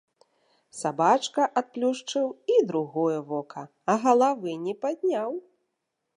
Сабачка 0.77 1.45
адплюшчыў 1.61 2.27
і 2.55 2.57
другое 2.73 3.19
вока, 3.29 3.61
а 3.93 4.01
галавы 4.09 4.59
не 4.65 4.75
падняў. 4.89 5.31